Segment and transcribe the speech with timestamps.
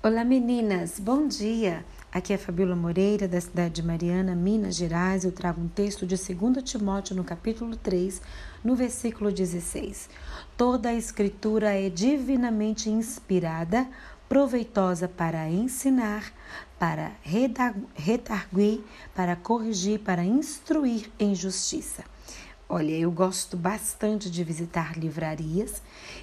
[0.00, 1.84] Olá meninas, bom dia!
[2.12, 5.24] Aqui é Fabiola Moreira, da cidade de Mariana, Minas Gerais.
[5.24, 8.22] Eu trago um texto de 2 Timóteo, no capítulo 3,
[8.62, 10.08] no versículo 16.
[10.56, 13.88] Toda a escritura é divinamente inspirada,
[14.28, 16.32] proveitosa para ensinar,
[16.78, 18.84] para redarguir,
[19.16, 22.04] para corrigir, para instruir em justiça.
[22.68, 25.82] Olha, eu gosto bastante de visitar livrarias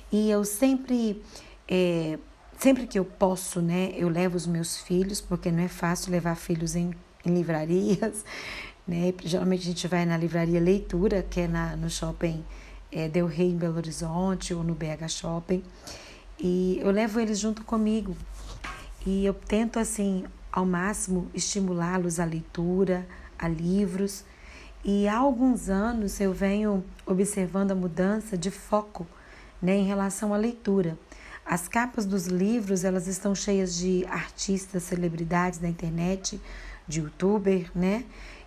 [0.10, 1.22] e eu sempre.
[1.68, 2.18] É,
[2.58, 6.36] Sempre que eu posso, né, eu levo os meus filhos, porque não é fácil levar
[6.36, 6.92] filhos em,
[7.26, 8.24] em livrarias,
[8.88, 9.14] né?
[9.24, 12.44] Geralmente a gente vai na livraria Leitura, que é na, no shopping
[12.92, 15.64] é, Del Rey em Belo Horizonte ou no BH Shopping,
[16.40, 18.16] e eu levo eles junto comigo.
[19.06, 23.06] E eu tento, assim, ao máximo, estimulá-los à leitura,
[23.38, 24.24] a livros.
[24.84, 29.06] E há alguns anos eu venho observando a mudança de foco
[29.62, 30.98] né, em relação à leitura.
[31.46, 36.42] As capas dos livros elas estão cheias de artistas, celebridades da internet,
[36.88, 38.04] de youtuber, né?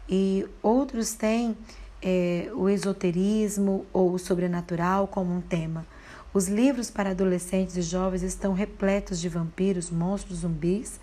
[0.08, 1.56] E outros têm
[2.02, 5.86] é, o esoterismo ou o sobrenatural como um tema.
[6.34, 11.00] Os livros para adolescentes e jovens estão repletos de vampiros, monstros, zumbis,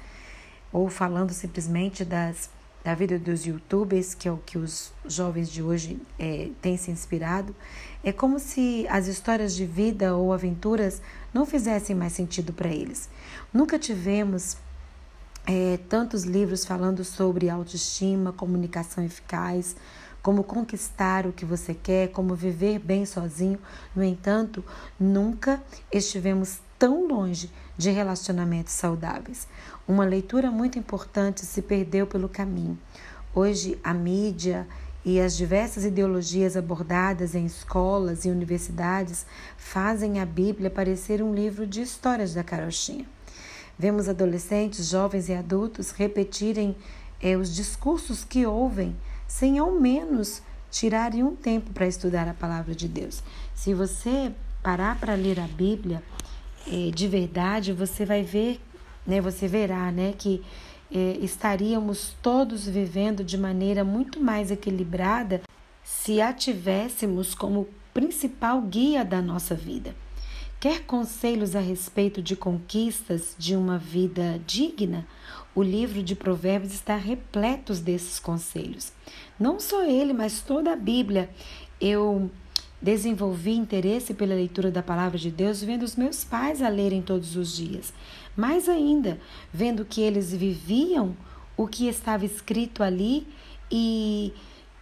[0.72, 2.50] ou falando simplesmente das,
[2.86, 6.92] da vida dos youtubers, que é o que os jovens de hoje é, têm se
[6.92, 7.56] inspirado.
[8.04, 11.02] É como se as histórias de vida ou aventuras
[11.34, 13.10] não fizessem mais sentido para eles.
[13.52, 14.58] Nunca tivemos
[15.48, 19.76] é, tantos livros falando sobre autoestima, comunicação eficaz,
[20.22, 23.58] como conquistar o que você quer, como viver bem sozinho.
[23.96, 24.64] No entanto,
[25.00, 25.60] nunca
[25.92, 29.48] estivemos tão longe de relacionamentos saudáveis.
[29.88, 32.78] Uma leitura muito importante se perdeu pelo caminho.
[33.34, 34.68] Hoje, a mídia
[35.04, 39.26] e as diversas ideologias abordadas em escolas e universidades
[39.58, 43.06] fazem a Bíblia parecer um livro de histórias da carochinha.
[43.78, 46.76] Vemos adolescentes, jovens e adultos repetirem
[47.22, 48.96] é, os discursos que ouvem,
[49.28, 53.22] sem ao menos tirarem um tempo para estudar a palavra de Deus.
[53.54, 54.32] Se você
[54.64, 56.02] parar para ler a Bíblia
[56.68, 58.60] é, de verdade, você vai ver,
[59.06, 60.44] né, você verá né, que
[60.92, 65.42] eh, estaríamos todos vivendo de maneira muito mais equilibrada
[65.84, 69.96] se a tivéssemos como principal guia da nossa vida.
[70.60, 75.06] Quer conselhos a respeito de conquistas de uma vida digna?
[75.54, 78.92] O livro de Provérbios está repleto desses conselhos.
[79.40, 81.30] Não só ele, mas toda a Bíblia.
[81.80, 82.32] Eu
[82.86, 87.36] Desenvolvi interesse pela leitura da palavra de Deus vendo os meus pais a lerem todos
[87.36, 87.92] os dias.
[88.38, 89.20] Mais ainda,
[89.52, 91.18] vendo que eles viviam
[91.58, 93.28] o que estava escrito ali
[93.72, 94.32] e,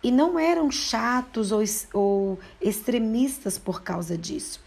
[0.03, 1.63] e não eram chatos ou,
[1.93, 4.59] ou extremistas por causa disso.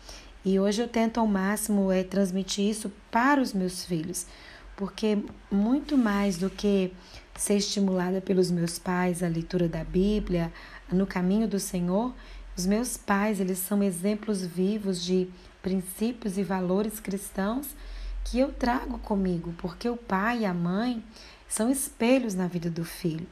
[0.43, 4.27] E hoje eu tento ao máximo é, transmitir isso para os meus filhos,
[4.75, 5.19] porque
[5.51, 6.91] muito mais do que
[7.37, 10.51] ser estimulada pelos meus pais a leitura da Bíblia,
[10.91, 12.15] no caminho do Senhor,
[12.57, 15.29] os meus pais, eles são exemplos vivos de
[15.63, 17.69] princípios e valores cristãos
[18.25, 21.03] que eu trago comigo, porque o pai e a mãe
[21.49, 23.27] são espelhos na vida do filho.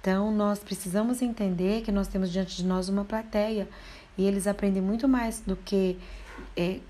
[0.00, 3.68] Então, nós precisamos entender que nós temos diante de nós uma plateia
[4.16, 5.98] e eles aprendem muito mais do que,
[6.56, 6.80] é,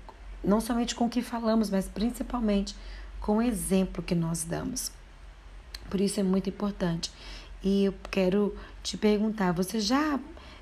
[0.43, 2.75] não somente com o que falamos, mas principalmente
[3.19, 4.91] com o exemplo que nós damos.
[5.89, 7.11] Por isso é muito importante.
[7.63, 10.19] E eu quero te perguntar: você já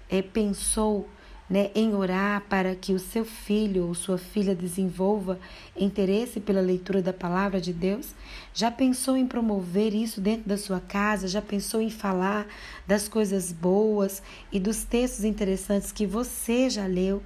[0.10, 1.08] é, pensou
[1.50, 5.40] né, em orar para que o seu filho ou sua filha desenvolva
[5.76, 8.14] interesse pela leitura da palavra de Deus?
[8.54, 11.28] Já pensou em promover isso dentro da sua casa?
[11.28, 12.46] Já pensou em falar
[12.86, 14.22] das coisas boas
[14.52, 17.24] e dos textos interessantes que você já leu?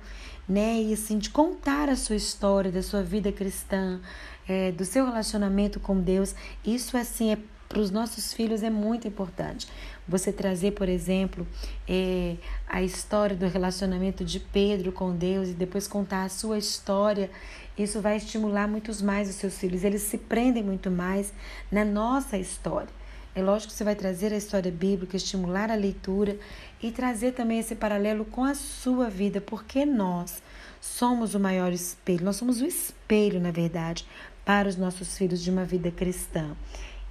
[0.47, 0.81] Né?
[0.81, 4.01] E assim, de contar a sua história, da sua vida cristã,
[4.47, 6.35] é, do seu relacionamento com Deus.
[6.65, 7.37] Isso assim é
[7.73, 9.67] para os nossos filhos é muito importante.
[10.07, 11.45] Você trazer, por exemplo,
[11.87, 12.35] é,
[12.67, 17.31] a história do relacionamento de Pedro com Deus e depois contar a sua história,
[17.75, 19.83] isso vai estimular muitos mais os seus filhos.
[19.83, 21.33] Eles se prendem muito mais
[21.71, 22.89] na nossa história.
[23.33, 26.37] É lógico que você vai trazer a história bíblica, estimular a leitura
[26.79, 30.43] e trazer também esse paralelo com a sua vida, porque nós
[30.79, 34.05] somos o maior espelho, nós somos o espelho, na verdade,
[34.45, 36.55] para os nossos filhos de uma vida cristã.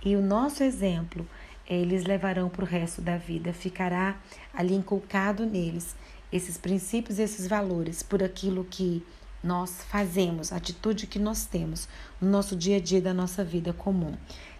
[0.04, 1.26] E o nosso exemplo,
[1.66, 4.19] eles levarão para o resto da vida, ficará
[4.52, 5.94] ali inculcado neles
[6.32, 9.04] esses princípios, esses valores, por aquilo que
[9.43, 11.88] nós fazemos, a atitude que nós temos
[12.20, 14.14] no nosso dia a dia da nossa vida comum.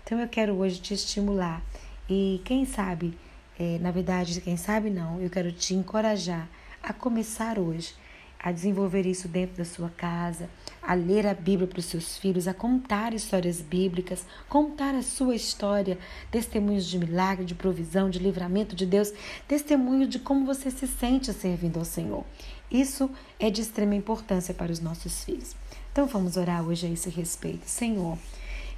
[0.05, 1.62] Então eu quero hoje te estimular
[2.09, 3.17] e quem sabe,
[3.59, 6.49] é, na verdade, quem sabe não, eu quero te encorajar
[6.83, 7.95] a começar hoje
[8.43, 10.50] a desenvolver isso dentro da sua casa,
[10.83, 15.37] a ler a Bíblia para os seus filhos, a contar histórias bíblicas, contar a sua
[15.37, 15.97] história,
[16.31, 19.12] testemunhos de milagre, de provisão, de livramento de Deus,
[19.47, 22.25] testemunho de como você se sente servindo ao Senhor.
[22.69, 23.09] Isso
[23.39, 25.55] é de extrema importância para os nossos filhos.
[25.93, 27.69] Então vamos orar hoje a esse respeito.
[27.69, 28.19] Senhor,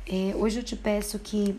[0.06, 1.58] é, hoje eu te peço que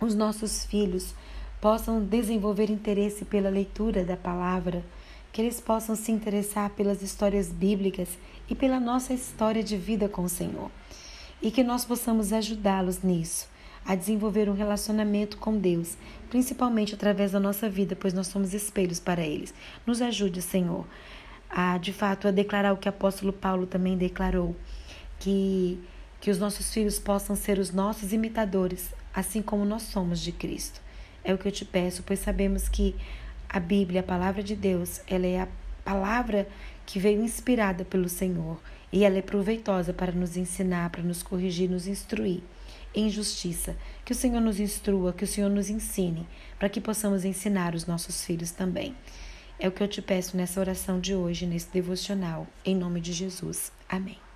[0.00, 1.14] os nossos filhos
[1.60, 4.84] possam desenvolver interesse pela leitura da palavra
[5.32, 8.08] que eles possam se interessar pelas histórias bíblicas
[8.48, 10.70] e pela nossa história de vida com o Senhor.
[11.40, 13.48] E que nós possamos ajudá-los nisso,
[13.84, 15.96] a desenvolver um relacionamento com Deus,
[16.30, 19.54] principalmente através da nossa vida, pois nós somos espelhos para eles.
[19.86, 20.86] Nos ajude, Senhor,
[21.48, 24.56] a de fato a declarar o que o apóstolo Paulo também declarou,
[25.18, 25.80] que
[26.20, 30.80] que os nossos filhos possam ser os nossos imitadores, assim como nós somos de Cristo.
[31.22, 32.94] É o que eu te peço, pois sabemos que
[33.48, 35.48] a Bíblia, a palavra de Deus, ela é a
[35.84, 36.48] palavra
[36.84, 38.60] que veio inspirada pelo Senhor
[38.92, 42.42] e ela é proveitosa para nos ensinar, para nos corrigir, nos instruir
[42.94, 43.76] em justiça.
[44.04, 46.26] Que o Senhor nos instrua, que o Senhor nos ensine,
[46.58, 48.94] para que possamos ensinar os nossos filhos também.
[49.58, 53.12] É o que eu te peço nessa oração de hoje, nesse devocional, em nome de
[53.12, 53.72] Jesus.
[53.88, 54.27] Amém.